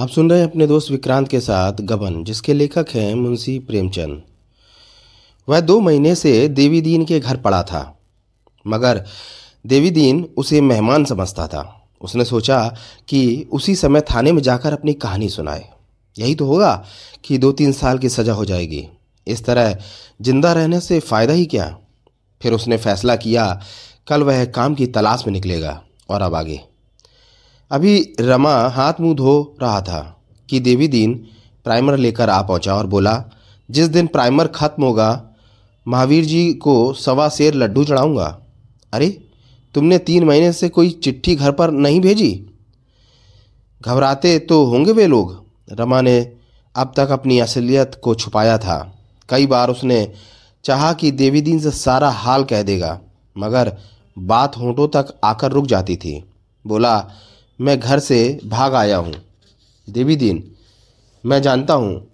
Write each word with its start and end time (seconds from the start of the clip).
आप 0.00 0.08
सुन 0.08 0.30
रहे 0.30 0.40
हैं 0.40 0.46
अपने 0.48 0.66
दोस्त 0.66 0.90
विक्रांत 0.90 1.28
के 1.28 1.38
साथ 1.40 1.80
गबन, 1.80 2.22
जिसके 2.24 2.52
लेखक 2.52 2.90
हैं 2.94 3.14
मुंशी 3.14 3.58
प्रेमचंद। 3.58 4.22
वह 5.48 5.60
दो 5.60 5.78
महीने 5.80 6.14
से 6.14 6.32
देवी 6.48 6.80
दीन 6.80 7.04
के 7.04 7.18
घर 7.20 7.36
पड़ा 7.36 7.62
था, 7.62 7.82
मगर 8.66 9.04
देवी 9.64 9.90
दीन 9.90 10.22
उसे 10.36 10.60
मेहमान 10.60 11.04
समझता 11.04 11.46
था। 11.46 11.64
उसने 12.00 12.24
सोचा 12.24 12.62
कि 13.08 13.48
उसी 13.52 13.74
समय 13.74 14.00
थाने 14.00 14.32
में 14.32 14.40
जाकर 14.42 14.72
अपनी 14.72 14.92
कहानी 14.94 15.28
सुनाए। 15.28 15.68
यही 16.16 16.34
तो 16.34 16.46
होगा 16.46 16.72
कि 17.24 17.38
दो 17.38 17.52
तीन 17.52 17.72
साल 17.72 17.98
की 17.98 18.08
सज़ा 18.08 18.32
हो 18.32 18.44
जाएगी। 18.44 18.86
इस 19.26 19.44
तरह 19.44 19.76
ज़िंदा 20.22 20.52
रहने 20.52 20.80
से 20.80 21.00
फ़ायदा 21.00 21.32
ही 21.32 21.46
क्या? 21.46 21.76
फिर 22.40 22.52
उसने 22.52 22.76
फैसला 22.78 23.16
किया, 23.16 23.60
कल 24.08 24.22
वह 24.22 24.44
काम 24.46 24.74
की 24.74 24.86
तलाश 24.88 25.26
में 25.26 25.32
निकलेगा 25.32 25.80
और 26.08 26.22
अब 26.22 26.34
आगे। 26.34 26.60
अभी 27.70 28.14
रमा 28.20 28.52
हाथ 28.68 29.00
मुँह 29.00 29.14
धो 29.14 29.56
रहा 29.62 29.80
था 29.80 30.00
कि 30.48 30.60
देवी 30.60 30.88
दीन 30.88 31.14
प्राइमर 31.64 31.96
लेकर 31.96 32.30
आ 32.30 32.40
पहुँचा 32.42 32.74
और 32.74 32.86
बोला, 32.86 33.24
जिस 33.68 33.88
दिन 33.88 34.06
प्राइमर 34.06 34.46
खत्म 34.46 34.84
होगा, 34.84 35.24
महावीर 35.86 36.24
जी 36.24 36.52
को 36.54 36.92
सवा 36.92 37.28
शेर 37.28 37.54
लड्डू 37.54 37.84
चढ़ाऊँगा। 37.84 38.38
अरे, 38.92 39.08
तुमने 39.74 39.98
तीन 39.98 40.24
महीने 40.24 40.52
से 40.52 40.68
कोई 40.68 40.90
चिट्ठी 40.90 41.34
घर 41.36 41.52
पर 41.52 41.70
नहीं 41.70 42.00
भेजी? 42.00 42.46
घबराते 43.82 44.38
तो 44.38 44.64
होंगे 44.64 44.92
वे 44.92 45.06
लोग 45.06 45.44
रमा 45.70 46.00
ने 46.00 46.20
अब 46.74 46.92
तक 46.96 47.10
अपनी 47.10 47.38
असलियत 47.38 48.00
को 48.02 48.14
छुपाया 48.14 48.58
था। 48.58 48.78
कई 49.28 49.46
बार 49.46 49.70
उसने 49.70 50.12
चाहा 50.64 50.92
कि 50.92 51.10
देवी 51.10 51.40
दीन 51.40 51.60
से 51.60 51.70
सारा 51.70 52.10
हाल 52.10 52.44
कह 52.44 52.62
देगा, 52.62 53.00
मगर 53.36 53.76
बात 54.18 54.56
होंठों 54.56 54.88
तक 54.88 55.14
आकर 55.24 55.52
रुक 55.52 55.66
जाती 55.66 55.96
थी। 55.96 56.22
बोला 56.64 56.98
मैं 57.60 57.78
घर 57.80 57.98
से 57.98 58.40
भाग 58.44 58.74
आया 58.74 58.96
हूँ। 58.96 59.14
देवी 59.88 60.16
दीन, 60.16 60.42
मैं 61.24 61.40
जानता 61.42 61.74
हूँ, 61.74 62.06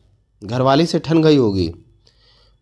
घरवाली 0.42 0.86
से 0.86 0.98
ठन 0.98 1.22
गई 1.22 1.36
होगी। 1.36 1.70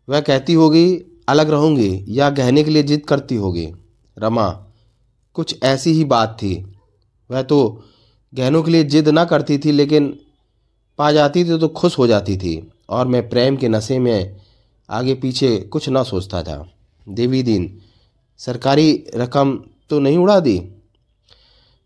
वह 0.08 0.20
कहती 0.20 0.54
होगी, 0.54 0.96
अलग 1.28 1.50
रहूँगी 1.50 2.04
या 2.08 2.28
गहने 2.30 2.64
के 2.64 2.70
लिए 2.70 2.82
जिद 2.82 3.06
करती 3.06 3.34
होगी। 3.34 3.66
रमा, 4.16 4.48
कुछ 5.34 5.62
ऐसी 5.62 5.92
ही 5.92 6.04
बात 6.04 6.36
थी। 6.42 6.54
वह 7.30 7.42
तो 7.42 7.84
गहनों 8.32 8.62
के 8.62 8.70
लिए 8.70 8.84
जिद 8.84 9.08
ना 9.08 9.24
करती 9.24 9.58
थी, 9.58 9.72
लेकिन 9.72 10.18
पा 10.98 11.10
जाती 11.12 11.44
थी 11.44 11.58
तो 11.58 11.68
खुश 11.68 11.98
हो 11.98 12.06
जाती 12.06 12.36
थी 12.36 12.70
और 12.88 13.06
मैं 13.06 13.28
प्रेम 13.28 13.56
के 13.56 13.68
नशे 13.68 13.98
में 13.98 14.36
आगे 14.88 15.14
पीछे 15.14 15.58
कुछ 15.58 15.88
ना 15.88 16.02
सोचता 16.02 16.42
था। 16.42 16.64
देवी 17.06 17.42
दीन, 17.42 17.80
सरकारी 18.38 19.04
रकम 19.14 19.58
तो 19.90 19.98
नहीं 19.98 20.18
उड़ा 20.18 20.40
दी? 20.40 20.58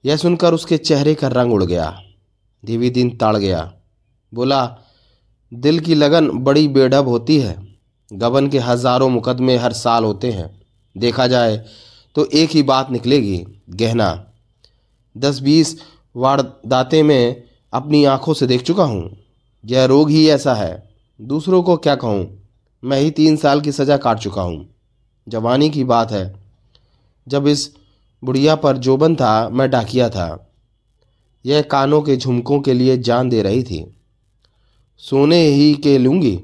यह 0.04 0.16
सुनकर 0.16 0.54
उसके 0.54 0.76
चेहरे 0.78 1.14
का 1.14 1.28
रंग 1.28 1.52
उड़ 1.52 1.64
गया। 1.64 1.90
देवी 2.64 2.90
दिन 2.90 3.10
ताड़ 3.16 3.36
गया। 3.36 3.72
बोला, 4.32 4.78
दिल 5.52 5.80
की 5.80 5.94
लगन 5.94 6.28
बड़ी 6.38 6.66
बेढब 6.68 7.08
होती 7.08 7.38
है। 7.38 7.56
गबन 8.12 8.48
के 8.48 8.58
हज़ारों 8.58 9.08
मुकदमे 9.08 9.56
हर 9.56 9.72
साल 9.72 10.04
होते 10.04 10.30
हैं। 10.32 10.50
देखा 10.96 11.26
जाए 11.26 11.56
तो 12.16 12.24
एक 12.24 12.50
ही 12.50 12.62
बात 12.62 12.90
निकलेगी, 12.90 13.44
गहना। 13.70 14.24
दस 15.16 15.40
बीस 15.40 15.76
वारदाते 16.14 17.02
में 17.02 17.42
अपनी 17.72 18.04
आँखों 18.04 18.34
से 18.34 18.46
देख 18.46 18.62
चुका 18.62 18.84
हूँ। 18.84 19.16
यह 19.64 19.84
रोग 19.84 20.10
ही 20.10 20.28
ऐसा 20.28 20.54
है। 20.54 20.88
दूसरों 21.20 21.62
को 21.62 21.76
क्या 21.76 21.94
कहूँ? 21.94 22.26
मैं 22.82 23.00
ही 23.00 23.10
तीन 23.10 23.36
साल 23.36 23.60
की 23.60 23.72
सज़ा 23.72 23.96
काट 23.96 24.18
चुका 24.18 24.42
हूँ। 24.42 24.68
जवानी 25.26 25.70
की 25.70 25.84
बात 25.84 26.10
है। 26.10 26.34
जब 27.26 27.46
इस 27.46 27.70
बुढ़िया 28.22 28.54
पर 28.54 28.76
जोबन 28.76 29.14
था, 29.16 29.48
मैं 29.48 29.70
डाकिया 29.70 30.08
था। 30.08 30.44
यह 31.44 31.62
कानों 31.62 32.00
के 32.02 32.16
झुमकों 32.16 32.60
के 32.60 32.74
लिए 32.74 32.96
जान 32.98 33.28
दे 33.28 33.42
रही 33.42 33.62
थी। 33.62 33.84
सोने 35.02 35.40
ही 35.40 35.74
के 35.74 35.96
लूँगी। 35.98 36.38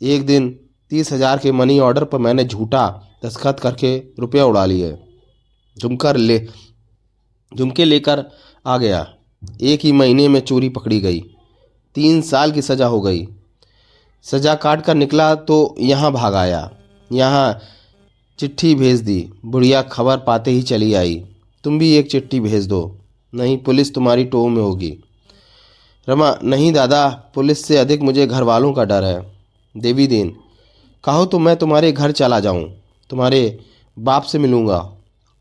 एक 0.00 0.26
दिन 0.26 0.48
तीस 0.90 1.12
हज़ार 1.12 1.38
के 1.38 1.52
मनी 1.52 1.78
ऑर्डर 1.78 2.04
पर 2.04 2.18
मैंने 2.18 2.44
झूठा 2.44 2.86
दस्खत 3.24 3.60
करके 3.60 3.96
रुपया 4.18 4.44
उड़ा 4.44 4.64
लिए। 4.66 4.96
झुमकर 5.76 6.16
ले, 6.16 6.38
झुमके 7.52 7.84
लेकर 7.84 8.24
आ 8.66 8.76
गया। 8.78 9.06
एक 9.62 9.80
ही 9.80 9.92
महीने 9.92 10.28
में 10.28 10.40
चोरी 10.40 10.68
पकड़ी 10.68 11.00
गई। 11.00 11.20
तीन 11.96 12.20
साल 12.22 12.52
की 12.52 12.62
सज़ा 12.62 12.86
हो 12.86 13.00
गई। 13.00 13.26
सज़ा 14.24 14.54
काट 14.54 14.82
कर 14.82 14.94
निकला 14.94 15.34
तो 15.34 15.74
यहाँ 15.78 16.12
भाग 16.12 16.34
आया। 16.34 16.70
यहाँ 17.10 17.60
चिट्ठी 18.38 18.74
भेज 18.74 19.00
दी। 19.00 19.32
बुढ़िया 19.44 19.82
खबर 19.82 20.16
पाते 20.16 20.50
ही 20.50 20.62
चली 20.62 20.94
आई। 20.94 21.24
तुम 21.64 21.78
भी 21.78 21.92
एक 21.92 22.10
चिट्ठी 22.10 22.40
भेज 22.40 22.66
दो, 22.66 22.96
नहीं 23.32 23.56
पुलिस 23.58 23.94
तुम्हारी 23.94 24.24
टो 24.24 24.48
में 24.48 24.62
होगी। 24.62 24.96
रमा, 26.08 26.38
नहीं 26.44 26.72
दादा, 26.72 27.08
पुलिस 27.34 27.64
से 27.64 27.76
अधिक 27.76 28.02
मुझे 28.02 28.26
घर 28.26 28.42
वालों 28.42 28.72
का 28.72 28.84
डर 28.84 29.04
है। 29.04 29.20
देवी 29.74 30.06
दीन, 30.06 30.36
कहो 31.04 31.26
तो 31.26 31.38
मैं 31.38 31.56
तुम्हारे 31.56 31.92
घर 31.92 32.12
चला 32.12 32.40
जाऊँ। 32.40 32.64
तुम्हारे 33.10 33.60
बाप 33.98 34.22
से 34.22 34.38
मिलूँगा। 34.38 34.78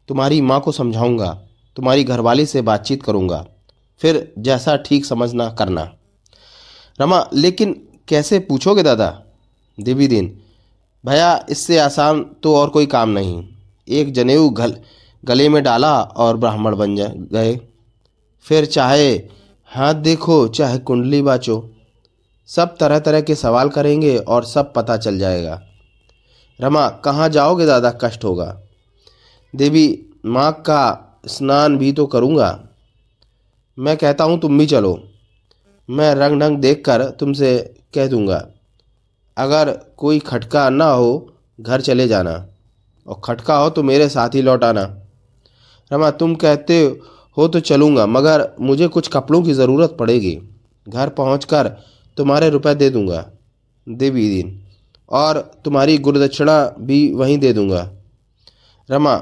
तुम्हारी 0.09 0.39
माँ 0.41 0.59
को 0.61 0.71
समझाऊँगा। 0.71 1.33
तुम्हारी 1.75 2.03
घरवाली 2.03 2.45
से 2.45 2.61
बातचीत 2.61 3.03
करूँगा। 3.03 3.45
फिर 4.01 4.33
जैसा 4.39 4.75
ठीक 4.75 5.05
समझना 5.05 5.49
करना। 5.49 5.91
रमा, 6.99 7.29
लेकिन 7.33 7.73
कैसे 8.07 8.39
पूछोगे 8.39 8.83
दादा? 8.83 9.23
देवी 9.77 10.07
दीन 10.07 10.39
भैया, 11.05 11.45
इससे 11.49 11.79
आसान 11.79 12.23
तो 12.43 12.55
और 12.55 12.69
कोई 12.69 12.85
काम 12.85 13.09
नहीं। 13.09 13.43
एक 13.87 14.13
जनेऊ 14.13 14.49
गल, 14.49 14.75
गले 15.25 15.49
में 15.49 15.63
डाला 15.63 16.01
और 16.01 16.37
ब्राह्मण 16.37 16.75
बन 16.75 16.95
जा, 16.95 17.07
गए। 17.07 17.59
फिर 18.41 18.65
चाहे, 18.65 19.13
हाथ 19.67 19.93
देखो, 19.93 20.47
चाहे 20.47 20.77
कुंडली 20.77 21.21
बाचो। 21.21 21.69
सब 22.47 22.77
तरह 22.77 22.99
तरह 22.99 23.21
के 23.21 23.35
सवाल 23.35 23.69
करेंगे 23.69 24.17
और 24.17 24.43
सब 24.43 24.73
पता 24.73 24.97
चल 24.97 25.19
जाएगा। 25.19 25.61
रमा, 26.61 26.89
कहाँ 26.89 27.29
जाओगे 27.29 27.65
दादा? 27.65 27.91
कष्ट 27.91 28.23
होगा। 28.23 28.61
देवी, 29.55 30.05
माँ 30.25 30.51
का 30.51 31.19
स्नान 31.27 31.77
भी 31.77 31.91
तो 31.91 32.05
करूँगा। 32.05 32.63
मैं 33.79 33.97
कहता 33.97 34.23
हूँ, 34.23 34.39
तुम 34.39 34.57
भी 34.57 34.65
चलो। 34.65 35.03
मैं 35.89 36.15
रंग 36.15 36.41
ढंग 36.41 36.57
देख 36.57 36.83
कर 36.85 37.09
तुमसे 37.09 37.73
कह 37.93 38.07
दूँगा। 38.07 38.47
अगर 39.37 39.71
कोई 39.97 40.19
खटका 40.19 40.69
ना 40.69 40.85
हो, 40.85 41.33
घर 41.61 41.81
चले 41.81 42.07
जाना। 42.07 42.45
और 43.07 43.21
खटका 43.23 43.55
हो 43.55 43.69
तो 43.69 43.83
मेरे 43.83 44.09
साथ 44.09 44.29
ही 44.29 44.41
लौट 44.41 44.63
आना। 44.63 44.83
रमा, 45.91 46.11
तुम 46.11 46.35
कहते 46.35 46.99
हो 47.37 47.47
तो 47.47 47.59
चलूँगा, 47.59 48.05
मगर 48.05 48.55
मुझे 48.61 48.87
कुछ 48.87 49.07
कपड़ों 49.07 49.41
की 49.43 49.53
ज़रूरत 49.53 49.95
पड़ेगी। 49.99 50.39
घर 50.89 51.09
पहुँच 51.09 51.45
तुम्हारे 52.17 52.49
रुपए 52.49 52.75
दे 52.75 52.89
दूँगा, 52.89 53.25
देवी 53.87 54.29
दिन। 54.29 54.59
और 55.09 55.51
तुम्हारी 55.65 55.97
गुरुदक्षिणा 55.97 56.75
भी 56.79 57.13
वहीं 57.13 57.37
दे 57.37 57.53
दूँगा। 57.53 57.89
रमा, 58.89 59.15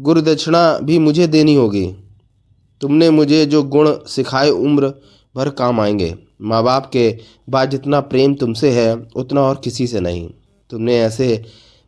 गुरुदक्षिणा 0.00 0.78
भी 0.78 0.98
मुझे 0.98 1.26
देनी 1.26 1.54
होगी। 1.54 1.86
तुमने 2.80 3.10
मुझे 3.10 3.44
जो 3.46 3.62
गुण 3.62 3.92
सिखाए, 4.06 4.50
उम्र 4.50 4.92
भर 5.36 5.50
काम 5.50 5.80
आएँगे। 5.80 6.14
माँ 6.42 6.62
बाप 6.62 6.90
के 6.92 7.18
बाद 7.50 7.70
जितना 7.70 8.00
प्रेम 8.00 8.34
तुमसे 8.34 8.70
है, 8.70 9.06
उतना 9.16 9.40
और 9.40 9.60
किसी 9.64 9.86
से 9.86 10.00
नहीं। 10.00 10.30
तुमने 10.70 10.98
ऐसे 10.98 11.44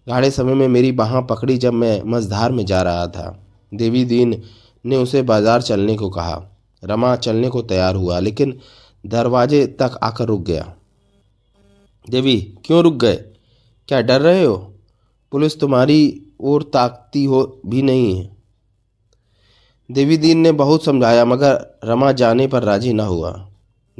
गाढ़े 0.09 0.31
समय 0.31 0.55
में 0.55 0.69
मेरी 0.69 0.93
बाह 0.93 1.21
पकड़ी 1.21 1.59
जब 1.59 1.72
मैं 1.72 2.03
मझधार 2.03 2.53
में 2.53 2.66
जा 2.66 2.83
रहा 2.83 3.06
था। 3.06 3.47
देवी 3.75 4.05
दीन 4.05 4.43
ने 4.87 4.97
उसे 4.97 5.22
बाज़ार 5.22 5.62
चलने 5.62 5.97
को 5.97 6.11
कहा। 6.11 6.47
रमा 6.84 7.16
चलने 7.16 7.49
को 7.49 7.62
तैयार 7.62 7.94
हुआ, 7.94 8.19
लेकिन 8.19 8.59
दरवाजे 9.06 9.66
तक 9.66 9.99
आकर 10.03 10.25
रुक 10.25 10.43
गया। 10.43 10.75
देवी, 12.11 12.56
क्यों 12.65 12.82
रुक 12.82 12.94
गए? 12.94 13.17
क्या 13.88 14.00
डर 14.00 14.21
रहे 14.21 14.44
हो? 14.44 14.72
पुलिस 15.32 15.61
तुम्हारी 15.61 16.22
ओर 16.41 16.62
ताकती 16.62 17.25
हो 17.25 17.61
भी 17.67 17.82
नहीं 17.82 18.17
है। 18.17 18.37
देवी 19.91 20.17
दीन 20.17 20.38
ने 20.38 20.52
बहुत 20.52 20.85
समझाया, 20.85 21.25
मगर 21.25 21.81
रमा 21.85 22.12
जाने 22.12 22.47
पर 22.47 22.62
राज़ी 22.62 22.93
न 22.93 23.00
हुआ। 23.00 23.50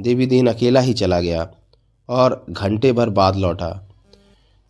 देवी 0.01 0.27
दीन 0.27 0.47
अकेला 0.47 0.81
ही 0.81 0.95
चला 0.95 1.21
गया 1.21 1.51
और 2.09 2.47
घंटे 2.51 2.93
भर 2.93 3.09
बाद 3.09 3.37
लौटा। 3.37 3.89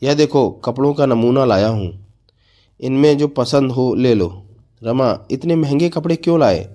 यह 0.02 0.14
देखो, 0.14 0.50
कपड़ों 0.50 0.94
का 0.94 1.06
नमूना 1.06 1.44
लाया 1.44 1.69
हूँ। 1.69 2.06
इनमें 2.81 3.19
जो 3.19 3.28
पसंद 3.28 3.72
हो, 3.72 3.94
ले 3.94 4.14
लो। 4.14 4.43
रमा, 4.82 5.26
इतने 5.31 5.56
महँगे 5.56 5.88
कपड़े 5.88 6.17
क्यों 6.17 6.40
लाए? 6.40 6.75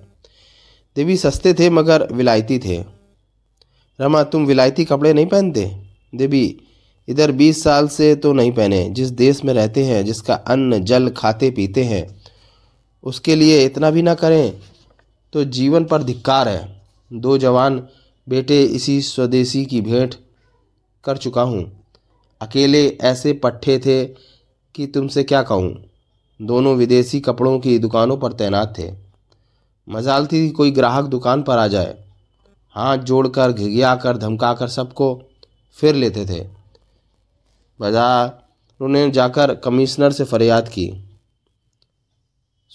देवी 0.96 1.16
सस्ते 1.16 1.54
थे, 1.54 1.70
मगर 1.70 2.12
विलायती 2.12 2.58
थे। 2.58 2.84
रमा, 4.00 4.22
तुम 4.22 4.46
विलायती 4.46 4.84
कपड़े 4.84 5.12
नहीं 5.12 5.26
पहनते? 5.26 5.76
देवी, 6.14 6.60
इधर 7.08 7.32
बीस 7.32 7.62
साल 7.62 7.88
से 7.88 8.14
तो 8.14 8.32
नहीं 8.32 8.52
पहने। 8.52 8.90
जिस 8.90 9.08
देश 9.08 9.44
में 9.44 9.54
रहते 9.54 9.84
हैं, 9.84 10.04
जिसका 10.04 10.34
अन्न, 10.34 10.84
जल, 10.84 11.08
खाते, 11.08 11.50
पीते 11.50 11.84
हैं, 11.84 12.22
उसके 13.04 13.34
लिए 13.34 13.64
इतना 13.64 13.90
भी 13.90 14.02
ना 14.02 14.14
करें। 14.14 14.60
तो 15.32 15.44
जीवन 15.44 15.84
पर 15.84 16.02
धिक्कार 16.02 16.48
है। 16.48 16.82
दो 17.12 17.38
जवान 17.38 17.88
बेटे, 18.28 18.62
इसी 18.62 19.00
स्वदेशी 19.02 19.64
की 19.64 19.80
भेंट 19.80 20.14
कर 21.04 21.16
चुका 21.16 21.42
हूँ। 21.42 21.84
अकेले 22.40 22.88
ऐसे 22.88 23.32
पट्टे 23.32 23.78
थे 23.78 24.04
कि 24.74 24.86
तुमसे 24.86 25.24
क्या 25.24 25.42
कहूँ? 25.42 25.84
दोनों 26.40 26.76
विदेशी 26.76 27.20
कपड़ों 27.20 27.58
की 27.58 27.78
दुकानों 27.78 28.16
पर 28.16 28.32
तैनात 28.32 28.74
थे। 28.78 28.90
मजाल 29.88 30.26
थी 30.26 30.50
कोई 30.50 30.70
ग्राहक 30.70 31.04
दुकान 31.04 31.42
पर 31.42 31.58
आ 31.58 31.66
जाए। 31.66 31.96
हाथ 32.70 32.98
जोड़कर 32.98 33.52
घिघिया 33.52 33.96
कर 33.96 34.16
धमका 34.16 34.54
कर 34.54 34.68
सबको 34.68 35.22
फिर 35.78 35.94
लेते 35.94 36.26
थे। 36.26 36.40
बाज़ार 37.80 38.28
उन्होंने 38.80 39.10
जाकर 39.10 39.54
कमिश्नर 39.54 40.12
से 40.12 40.24
फरियाद 40.24 40.68
की। 40.68 41.05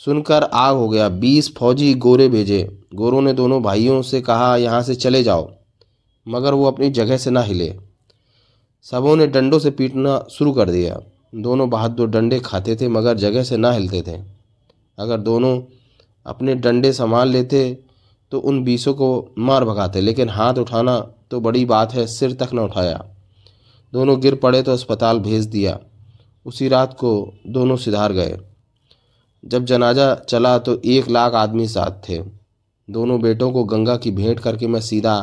सुनकर 0.06 0.44
आग 0.44 0.76
हो 0.76 0.90
गया। 0.90 1.10
बीस 1.10 1.54
फौजी 1.56 1.94
गोरे 1.94 2.28
भेजे। 2.30 2.82
गोरों 2.96 3.22
ने 3.22 3.34
दोनों 3.34 3.62
भाइयों 3.64 4.02
से 4.02 4.22
कहा, 4.22 4.56
यहाँ 4.58 4.82
से 4.84 4.96
चले 4.96 5.24
जाओ। 5.24 5.50
मगर 6.28 6.54
वो 6.54 6.66
अपनी 6.66 6.90
जगह 6.90 7.18
से 7.18 7.32
ना 7.32 7.42
हिले। 7.42 7.76
सबों 8.86 9.16
ने 9.16 9.28
डंडों 9.28 9.60
से 9.60 9.72
पीटना 9.72 10.26
शुरू 10.32 10.52
कर 10.52 10.70
दिया। 10.70 11.00
दोनों 11.36 11.70
बहादुर 11.70 12.10
डंडे 12.10 12.40
खाते 12.40 12.76
थे, 12.76 12.88
मगर 12.88 13.18
जगह 13.18 13.44
से 13.44 13.58
ना 13.58 13.72
हिलते 13.72 14.02
थे। 14.02 14.18
अगर 15.00 15.18
दोनों 15.18 15.62
अपने 16.26 16.56
डंडे 16.56 16.94
संभाल 16.94 17.30
लेते 17.30 17.80
तो 18.32 18.40
उन 18.40 18.64
बीसों 18.64 18.94
को 18.94 19.28
मार 19.38 19.66
भगाते। 19.66 20.02
लेकिन 20.02 20.30
हाथ 20.30 20.54
उठाना 20.54 21.00
तो 21.32 21.40
बड़ी 21.40 21.66
बात 21.66 21.94
है, 21.94 22.08
सिर 22.08 22.34
तक 22.34 22.54
न 22.54 22.60
उठाया। 22.60 23.04
दोनों 23.94 24.20
गिर 24.22 24.36
पड़े 24.36 24.62
तो 24.62 24.72
अस्पताल 24.72 25.20
भेज 25.20 25.46
दिया। 25.46 25.80
उसी 26.46 26.68
रात 26.68 26.94
को 26.94 27.34
दोनों 27.48 27.76
सिधार 27.78 28.14
गए। 28.14 28.38
जब 29.44 29.66
जनाजा 29.66 30.14
चला 30.16 30.58
तो 30.58 30.82
एक 30.86 31.10
लाख 31.10 31.34
आदमी 31.34 31.68
साथ 31.68 32.10
थे। 32.10 32.18
दोनों 32.88 33.22
बेटों 33.22 33.52
को 33.52 33.64
गंगा 33.64 33.96
की 33.98 34.12
भेंट 34.12 34.40
करके 34.40 34.68
मैं 34.68 34.82
सीधा 34.82 35.20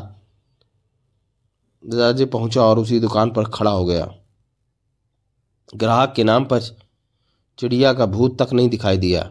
दादाजी 1.84 2.24
पहुँचा 2.24 2.62
और 2.62 2.78
उसी 2.78 3.00
दुकान 3.00 3.30
पर 3.30 3.44
खड़ा 3.44 3.70
हो 3.70 3.84
गया। 3.84 4.14
ग्राहक 5.76 6.12
के 6.16 6.24
नाम 6.24 6.44
पर 6.44 6.60
चिड़िया 7.58 7.92
का 7.92 8.06
भूत 8.06 8.42
तक 8.42 8.52
नहीं 8.52 8.68
दिखाई 8.68 8.96
दिया। 8.96 9.30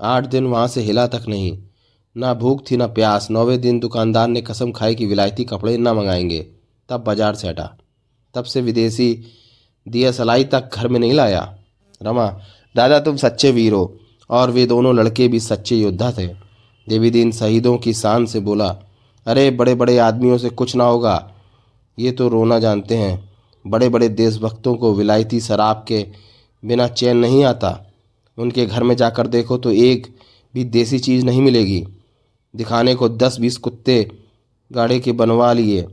आठ 0.00 0.26
दिन 0.26 0.46
वहाँ 0.46 0.66
से 0.68 0.80
हिला 0.80 1.06
तक 1.06 1.24
नहीं। 1.28 1.58
ना 2.16 2.34
भूख 2.34 2.62
थी, 2.70 2.76
ना 2.76 2.86
प्यास। 2.86 3.30
नौवे 3.30 3.56
दिन 3.58 3.78
दुकानदार 3.80 4.28
ने 4.28 4.42
कसम 4.42 4.72
खाई 4.72 4.94
कि 4.94 5.06
विलायती 5.06 5.44
कपड़े 5.44 5.76
ना 5.78 5.94
मंगाएँगे। 5.94 6.40
तब 6.88 7.04
बाज़ार 7.04 7.34
से 7.34 7.48
हटा। 7.48 7.76
तब 8.34 8.44
से 8.44 8.60
विदेशी 8.60 9.24
दिया 9.86 10.12
सलाई 10.12 10.44
तक 10.44 10.70
घर 10.74 10.88
में 10.88 10.98
नहीं 11.00 11.12
लाया। 11.12 11.58
रमा, 12.02 12.26
दादा 12.74 13.00
तुम 13.00 13.16
सच्चे 13.16 13.50
वीर 13.50 13.72
हो। 13.72 13.98
और 14.30 14.50
वे 14.50 14.66
दोनों 14.66 14.94
लड़के 14.94 15.28
भी 15.28 15.40
सच्चे 15.40 15.76
योद्धा 15.76 16.12
थे। 16.12 16.26
देवी 16.88 17.10
दीन 17.10 17.32
शहीदों 17.32 17.78
की 17.78 17.94
शान 17.94 18.26
से 18.26 18.40
बोला, 18.40 18.68
अरे 19.26 19.50
बड़े 19.50 19.74
बड़े 19.74 19.98
आदमियों 19.98 20.38
से 20.38 20.50
कुछ 20.50 20.76
ना 20.76 20.84
होगा। 20.84 21.32
ये 21.98 22.12
तो 22.12 22.28
रोना 22.28 22.58
जानते 22.58 22.96
हैं। 22.96 23.32
बड़े 23.66 23.88
बड़े 23.88 24.08
देशभक्तों 24.08 24.74
को 24.74 24.94
विलायती 24.94 25.40
शराब 25.40 25.84
के 25.88 26.06
बिना 26.64 26.88
चैन 26.88 27.16
नहीं 27.16 27.44
आता। 27.44 27.92
उनके 28.38 28.66
घर 28.66 28.82
में 28.82 28.96
जाकर 28.96 29.26
देखो 29.26 29.56
तो 29.56 29.70
एक 29.70 30.06
भी 30.54 30.64
देसी 30.64 30.98
चीज़ 30.98 31.24
नहीं 31.24 31.42
मिलेगी। 31.42 31.86
दिखाने 32.56 32.94
को 32.94 33.08
दस 33.08 33.40
बीस 33.40 33.56
कुत्ते 33.56 34.10
गाड़े 34.72 35.00
के 35.00 35.12
बनवा 35.12 35.52
लिए। 35.52 35.86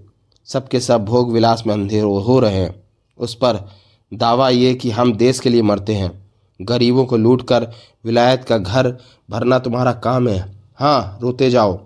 सबके 0.45 0.79
सब 0.79 1.05
भोग 1.05 1.31
विलास 1.31 1.63
में 1.67 1.73
अंधेर 1.73 2.03
हो 2.03 2.39
रहे 2.39 2.55
हैं। 2.55 2.83
उस 3.17 3.35
पर 3.35 3.69
दावा 4.13 4.49
ये 4.49 4.73
कि 4.73 4.89
हम 4.89 5.13
देश 5.13 5.39
के 5.39 5.49
लिए 5.49 5.61
मरते 5.61 5.95
हैं। 5.95 6.18
गरीबों 6.61 7.05
को 7.05 7.17
लूट 7.17 7.47
कर 7.47 7.67
विलायत 8.05 8.43
का 8.43 8.57
घर 8.57 8.97
भरना 9.29 9.59
तुम्हारा 9.59 9.91
काम 9.93 10.27
है। 10.27 10.57
हाँ 10.75 11.19
रोते 11.21 11.49
जाओ। 11.49 11.79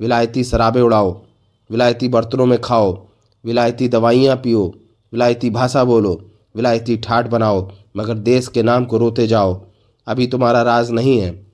विलायती 0.00 0.44
शराबें 0.44 0.82
उड़ाओ। 0.82 1.22
विलायती 1.70 2.08
बर्तनों 2.08 2.46
में 2.46 2.60
खाओ। 2.60 3.06
विलायती 3.44 3.88
दवाइयाँ 3.88 4.36
पियो। 4.36 4.74
विलायती 5.12 5.50
भाषा 5.50 5.84
बोलो। 5.84 6.24
विलायती 6.56 6.96
ठाठ 6.96 7.26
बनाओ। 7.26 7.72
मगर 7.96 8.14
देश 8.14 8.48
के 8.48 8.62
नाम 8.62 8.84
को 8.84 8.98
रोते 8.98 9.26
जाओ। 9.26 9.66
अभी 10.06 10.26
तुम्हारा 10.26 10.62
राज 10.62 10.90
नहीं 10.90 11.20
है। 11.20 11.46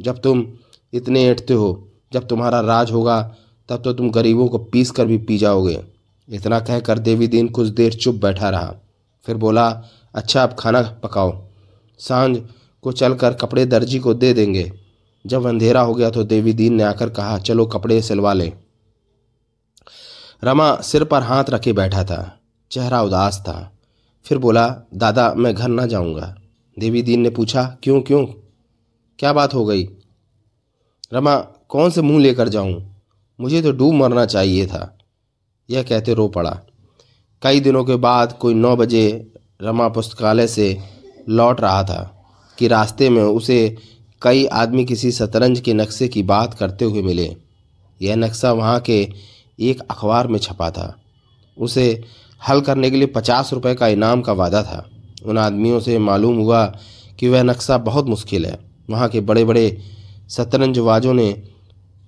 जब 0.00 0.18
तुम 0.18 0.46
इतने 0.92 1.24
ऐठते 1.24 1.54
हो, 1.54 1.88
जब 2.12 2.28
तुम्हारा 2.28 2.60
राज 2.60 2.92
होगा, 2.92 3.34
तब 3.68 3.82
तो 3.82 3.92
तुम 3.92 4.10
गरीबों 4.10 4.48
को 4.48 4.58
पीस 4.58 4.90
कर 4.90 5.06
भी 5.06 5.18
पी 5.18 5.38
जाओगे। 5.38 5.84
इतना 6.28 6.60
कहकर 6.60 6.98
देवी 6.98 7.28
दीन 7.28 7.48
कुछ 7.48 7.68
देर 7.68 7.92
चुप 7.92 8.14
बैठा 8.14 8.50
रहा। 8.50 8.74
फिर 9.26 9.36
बोला 9.36 9.82
अच्छा 10.14 10.42
अब 10.42 10.56
खाना 10.58 10.82
पकाओ। 11.02 11.43
साँझ 11.98 12.38
को 12.82 12.92
चलकर 12.92 13.34
कपड़े 13.34 13.66
दर्जी 13.66 13.98
को 13.98 14.14
दे 14.14 14.34
देंगे। 14.34 14.72
जब 15.26 15.46
अंधेरा 15.46 15.80
हो 15.80 15.94
गया 15.94 16.10
तो 16.10 16.24
देवी 16.24 16.52
दीन 16.52 16.74
ने 16.74 16.82
आकर 16.82 17.10
कहा, 17.10 17.38
चलो 17.38 17.66
कपड़े 17.66 18.02
सिलवा 18.02 18.32
लें। 18.32 18.52
रमा 20.44 20.76
सिर 20.76 21.04
पर 21.04 21.22
हाथ 21.22 21.44
रखे 21.50 21.72
बैठा 21.72 22.04
था। 22.04 22.40
चेहरा 22.70 23.02
उदास 23.02 23.38
था। 23.40 23.78
फिर 24.24 24.38
बोला, 24.38 24.76
दादा, 24.94 25.34
मैं 25.34 25.54
घर 25.54 25.68
ना 25.68 25.86
जाऊँगा। 25.86 26.36
देवी 26.78 27.02
दीन 27.02 27.20
ने 27.20 27.30
पूछा, 27.30 27.76
क्यों 27.82 28.00
क्यों? 28.00 28.26
क्या 29.18 29.32
बात 29.32 29.54
हो 29.54 29.64
गई? 29.64 29.88
रमा, 31.12 31.36
कौन 31.68 31.90
से 31.90 32.02
मुँह 32.02 32.22
लेकर 32.22 32.48
जाऊँ? 32.48 32.96
मुझे 33.40 33.62
तो 33.62 33.72
डूब 33.72 33.94
मरना 33.94 34.26
चाहिए 34.26 34.66
था। 34.66 34.98
यह 35.70 35.82
कहते 35.82 36.14
रो 36.14 36.28
पड़ा। 36.28 36.60
कई 37.42 37.60
दिनों 37.60 37.84
के 37.84 37.96
बाद 37.96 38.32
कोई 38.32 38.54
नौ 38.54 38.76
बजे 38.76 39.32
रमा 39.62 39.88
पुस्तकालय 39.88 40.46
से 40.46 40.93
लौट 41.28 41.60
रहा 41.60 41.82
था 41.82 42.26
कि 42.58 42.68
रास्ते 42.68 43.10
में 43.10 43.22
उसे 43.22 43.76
कई 44.22 44.46
आदमी 44.46 44.84
किसी 44.84 45.12
शतरंज 45.12 45.60
के 45.60 45.74
नक्शे 45.74 46.08
की 46.08 46.22
बात 46.22 46.54
करते 46.54 46.84
हुए 46.84 47.02
मिले। 47.02 47.36
यह 48.02 48.16
नक्शा 48.16 48.52
वहाँ 48.52 48.80
के 48.80 49.08
एक 49.60 49.80
अखबार 49.80 50.26
में 50.26 50.38
छपा 50.38 50.70
था। 50.70 51.00
उसे 51.58 52.04
हल 52.48 52.60
करने 52.60 52.90
के 52.90 52.96
लिए 52.96 53.06
पचास 53.06 53.52
रुपये 53.52 53.74
का 53.74 53.88
इनाम 53.88 54.20
का 54.20 54.32
वादा 54.32 54.62
था। 54.62 54.90
उन 55.24 55.38
आदमियों 55.38 55.80
से 55.80 55.98
मालूम 55.98 56.36
हुआ 56.36 56.66
कि 57.18 57.28
वह 57.28 57.42
नक्शा 57.42 57.78
बहुत 57.78 58.06
मुश्किल 58.06 58.46
है। 58.46 58.58
वहाँ 58.90 59.08
के 59.08 59.20
बड़े 59.20 59.44
बड़े 59.44 59.78
शतरंजबाजों 60.30 61.14
ने 61.14 61.42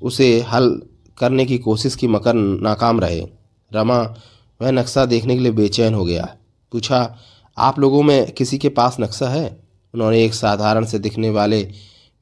उसे 0.03 0.41
हल 0.41 0.83
करने 1.19 1.45
की 1.45 1.59
कोशिश 1.59 1.95
की 1.95 2.09
मकर 2.09 2.35
नाकाम 2.35 3.01
रहे। 3.01 3.27
रमा, 3.73 4.15
वह 4.63 4.71
नक्शा 4.71 5.05
देखने 5.05 5.35
के 5.35 5.41
लिए 5.41 5.53
बेचैन 5.53 5.95
हो 5.95 6.05
गया। 6.05 6.37
पूछा 6.73 7.17
आप 7.59 7.79
लोगों 7.79 8.03
में 8.03 8.33
किसी 8.33 8.59
के 8.59 8.69
पास 8.69 8.97
नक्शा 9.01 9.29
है? 9.29 9.57
उन्होंने 9.95 10.25
एक 10.25 10.35
साधारण 10.35 10.85
से 10.85 10.99
दिखने 10.99 11.31
वाले 11.31 11.63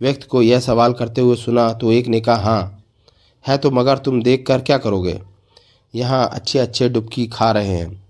व्यक्ति 0.01 0.27
को 0.27 0.43
यह 0.43 0.61
सवाल 0.61 0.93
करते 0.93 1.21
हुए 1.21 1.37
सुना 1.37 1.73
तो 1.73 1.93
एक 1.93 2.07
ने 2.07 2.21
कहा 2.21 2.37
हाँ 2.37 2.85
है 3.47 3.59
तो 3.59 3.71
मगर 3.71 3.99
तुम 3.99 4.23
देख 4.23 4.45
कर 4.47 4.61
क्या 4.61 4.79
करोगे? 4.79 5.21
यहाँ 5.95 6.29
अच्छे 6.33 6.59
अच्छे 6.59 6.89
डुबकी 6.89 7.27
खा 7.27 7.51
रहे 7.51 7.69
हैं। 7.69 8.05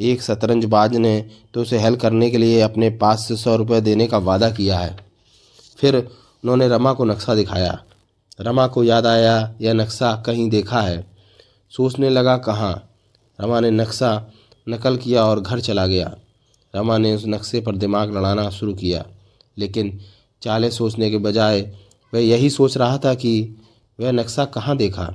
एक 0.00 0.22
शतरंजबाज 0.22 0.96
ने 0.96 1.30
तो 1.54 1.62
उसे 1.62 1.78
हल 1.78 1.96
करने 1.96 2.30
के 2.30 2.38
लिए 2.38 2.60
अपने 2.60 2.90
पास 2.90 3.28
से 3.28 3.36
सौ 3.36 3.56
रुपये 3.56 3.80
देने 3.80 4.06
का 4.06 4.18
वादा 4.18 4.50
किया 4.50 4.78
है। 4.78 4.96
फिर 5.78 5.96
उन्होंने 5.96 6.68
रमा 6.68 6.92
को 6.92 7.04
नक्शा 7.04 7.34
दिखाया। 7.34 7.82
रमा 8.40 8.66
को 8.66 8.84
याद 8.84 9.06
आया, 9.06 9.54
यह 9.60 9.72
नक्शा 9.72 10.22
कहीं 10.26 10.50
देखा 10.50 10.80
है। 10.80 11.06
सोचने 11.70 12.10
लगा, 12.10 12.36
कहाँ? 12.36 12.90
रमा 13.40 13.60
ने 13.60 13.70
नक्शा 13.70 14.26
नकल 14.68 14.96
किया 14.96 15.24
और 15.24 15.40
घर 15.40 15.60
चला 15.60 15.86
गया। 15.86 16.14
रमा 16.74 16.98
ने 16.98 17.14
उस 17.14 17.24
नक्शे 17.26 17.60
पर 17.60 17.76
दिमाग 17.76 18.16
लड़ाना 18.16 18.48
शुरू 18.50 18.74
किया, 18.74 19.04
लेकिन 19.58 19.98
चाले 20.42 20.70
सोचने 20.70 21.10
के 21.10 21.18
बजाय 21.18 21.60
वह 22.12 22.20
यही 22.20 22.50
सोच 22.50 22.76
रहा 22.76 22.98
था 22.98 23.14
कि 23.14 23.56
वह 23.98 24.12
नक्शा 24.12 24.44
कहाँ 24.44 24.76
देखा। 24.76 25.12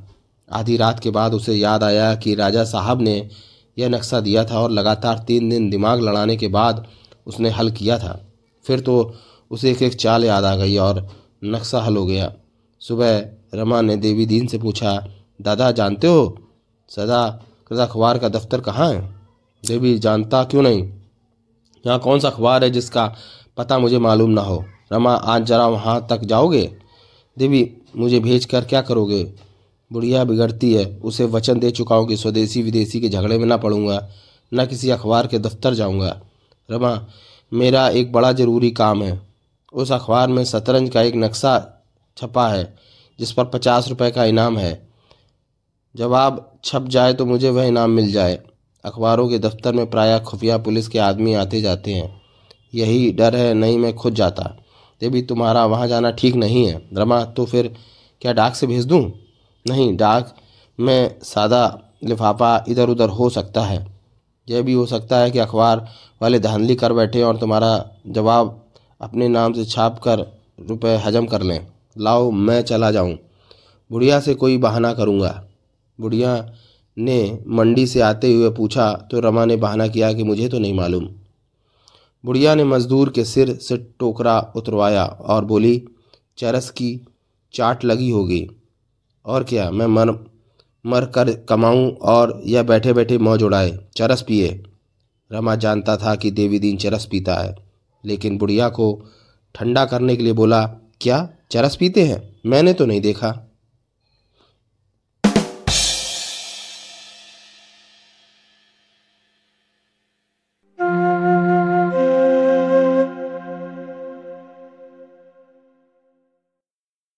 आधी 0.50 0.78
रात 0.78 1.00
के 1.00 1.10
बाद 1.10 1.34
उसे 1.34 1.56
याद 1.56 1.84
आया 1.84 2.14
कि 2.16 2.36
राजा 2.36 2.64
साहब 2.64 3.02
ने 3.02 3.30
यह 3.78 3.90
नक्शा 3.90 4.20
दिया 4.20 4.44
था 4.46 4.60
और 4.60 4.72
लगातार 4.72 5.24
तीन 5.28 5.50
दिन 5.50 5.70
दिमाग 5.70 6.02
लड़ाने 6.02 6.36
के 6.38 6.48
बाद 6.48 6.86
उसने 7.28 7.50
हल 7.50 7.72
किया 7.72 7.98
था। 8.00 8.20
फिर 8.66 8.80
तो 8.80 9.16
उसे 9.52 9.72
एक 9.72 9.82
एक 9.82 9.96
चाल 9.96 10.26
याद 10.26 10.46
आ 10.46 10.56
गई 10.56 10.78
और 10.78 11.08
नक्शा 11.44 11.82
हल 11.82 11.98
हो 11.98 12.06
गया। 12.06 12.32
सुबह 12.82 13.20
रमा 13.54 13.82
ने 13.82 13.96
देवी 13.98 14.26
दीन 14.26 14.48
से 14.48 14.58
पूछा, 14.58 15.08
दादा, 15.40 15.72
जानते 15.72 16.08
हो? 16.08 16.38
सदा 16.92 17.24
अखबार 17.72 18.18
का 18.18 18.30
दफ्तर 18.30 18.62
कहाँ 18.62 18.92
है? 18.94 19.02
देवी, 19.64 19.98
जानता 20.00 20.44
क्यों 20.44 20.62
नहीं? 20.62 20.90
यहाँ 21.86 22.00
कौन 22.00 22.20
सा 22.20 22.30
अखबार 22.30 22.64
है 22.64 22.70
जिसका 22.70 23.16
पता 23.58 23.80
मुझे 23.80 24.00
मालूम 24.00 24.30
ना 24.30 24.42
हो? 24.42 24.66
रमा, 24.94 25.14
आज 25.14 25.44
जरा 25.44 25.68
वहाँ 25.68 26.08
तक 26.10 26.20
जाओगे? 26.20 26.76
देवी, 27.38 27.78
मुझे 27.96 28.20
भेज 28.20 28.46
कर 28.46 28.66
क्या 28.66 28.82
करोगे? 28.82 29.24
बुढ़िया 29.92 30.24
बिगड़ती 30.24 30.74
है। 30.74 30.86
उसे 31.04 31.26
वचन 31.26 31.60
दे 31.60 31.72
चुका 31.72 31.96
हूँ 31.96 32.08
कि 32.08 32.18
स्वदेशी 32.18 32.62
विदेशी 32.62 33.02
के 33.02 33.10
झगड़े 33.10 33.38
में 33.38 33.46
ना 33.46 33.58
पड़ूँगा, 33.58 34.10
न 34.54 34.66
किसी 34.66 34.90
अखबार 34.90 35.28
के 35.28 35.40
दफ्तर 35.40 35.74
जाऊँगा। 35.74 36.22
रमा, 36.72 37.08
मेरा 37.54 37.90
एक 37.90 38.12
बड़ा 38.12 38.32
ज़रूरी 38.32 38.72
काम 38.72 39.04
है। 39.04 39.22
उस 39.74 39.92
अखबार 39.92 40.28
में 40.28 40.44
शतरंज 40.46 40.90
का 40.90 41.02
एक 41.02 41.16
नक्शा 41.16 41.84
छपा 42.18 42.48
है, 42.50 42.78
जिस 43.20 43.32
पर 43.32 43.46
पचास 43.46 43.88
रुपये 43.90 44.12
का 44.12 44.26
इनाम 44.26 44.58
है। 44.58 44.90
आप 46.02 46.60
छप 46.64 46.86
जाए 46.88 47.14
तो 47.14 47.26
मुझे 47.26 47.50
वह 47.50 47.64
इनाम 47.64 47.90
मिल 47.90 48.12
जाए। 48.12 48.40
अखबारों 48.86 49.30
के 49.30 49.40
दफ्तर 49.40 49.74
में 49.74 49.90
प्रायः 49.90 50.20
खुफिया 50.20 50.58
पुलिस 50.58 50.88
के 50.88 51.00
आदमी 51.00 51.34
आते 51.34 51.62
जाते 51.62 51.94
हैं। 51.94 52.22
यही 52.76 53.12
डर 53.12 53.36
है, 53.36 53.54
नहीं 53.54 53.78
मैं 53.78 53.96
खुद 53.96 54.14
जाता। 54.14 54.44
देवी, 55.02 55.22
तुम्हारा 55.22 55.66
वहाँ 55.66 55.88
जाना 55.88 56.12
ठीक 56.12 56.36
नहीं 56.36 56.66
है। 56.66 56.90
रमा 56.94 57.26
तो 57.26 57.46
फिर 57.46 57.76
क्या 58.22 58.34
डाक 58.34 58.56
से 58.56 58.68
भेज 58.68 58.86
दूँ? 58.86 59.12
नहीं, 59.68 59.98
डाक 59.98 60.36
में 60.80 61.20
सादा 61.24 61.82
लिफाफा 62.04 62.66
इधर 62.68 62.90
उधर 62.90 63.10
हो 63.10 63.30
सकता 63.30 63.62
है। 63.62 63.88
यह 64.50 64.62
भी 64.62 64.74
हो 64.74 64.86
सकता 64.86 65.18
है 65.18 65.32
कि 65.32 65.40
अखबार 65.40 65.88
वाले 66.22 66.40
धांधली 66.40 66.76
कर 66.76 66.94
बैठे 66.94 67.22
और 67.22 67.38
तुम्हारा 67.38 67.90
जवाब 68.08 68.66
अपने 69.02 69.28
नाम 69.28 69.54
से 69.54 69.66
छाप 69.66 70.00
कर 70.00 70.40
रुपये 70.60 70.98
हजम 70.98 71.26
कर 71.26 71.42
लें। 71.42 71.68
लाओ, 71.98 72.32
मैं 72.32 72.62
चला 72.62 72.92
जाऊँ। 72.92 73.18
बुढ़िया 73.92 74.20
से 74.20 74.34
कोई 74.34 74.58
बहाना 74.58 74.94
करूँगा। 74.94 75.44
बुढ़िया 76.02 76.54
ने 77.00 77.40
मंडी 77.48 77.86
से 77.88 78.02
आते 78.02 78.34
हुए 78.34 78.50
पूछा 78.50 78.92
तो 79.12 79.20
रमा 79.20 79.46
ने 79.46 79.56
बहाना 79.56 79.88
किया 79.88 80.12
कि 80.14 80.24
मुझे 80.24 80.48
तो 80.50 80.60
नहीं 80.60 80.74
मालूम। 80.74 81.08
बुढ़िया 82.24 82.56
ने 82.56 82.64
मजदूर 82.64 83.10
के 83.10 83.24
सिर 83.26 83.54
से 83.58 83.78
टोकरा 84.00 84.40
उतरवाया 84.56 85.06
और 85.06 85.46
बोली, 85.46 85.82
चरस 86.38 86.70
की 86.70 87.00
चाट 87.54 87.86
लगी 87.86 88.10
होगी। 88.10 88.48
और 89.26 89.44
क्या, 89.44 89.70
मैं 89.72 89.88
मर 89.88 90.12
मर 90.86 91.06
कर 91.06 91.32
कमाऊं 91.50 91.90
और 91.92 92.42
यह 92.46 92.64
बैठे 92.64 92.94
बैठे 92.94 93.18
मौज 93.18 93.44
उड़ाए, 93.44 93.78
चरस 93.96 94.22
पिए। 94.22 94.50
रमा 95.32 95.56
जानता 95.56 95.96
था 95.98 96.16
कि 96.16 96.32
देवी 96.32 96.60
दीन 96.60 96.78
चरस 96.78 97.06
पीता 97.06 97.36
है, 97.36 97.56
लेकिन 98.04 98.38
बुढ़िया 98.38 98.70
को 98.70 98.88
ठंडा 99.56 99.86
करने 99.86 100.16
के 100.16 100.24
लिए 100.24 100.34
बोला, 100.34 100.66
क्या, 101.02 101.28
चरस 101.52 101.76
पीते 101.76 102.04
हैं? 102.04 102.22
मैंने 102.46 102.74
तो 102.74 102.86
नहीं 102.86 103.02
देखा। 103.02 103.49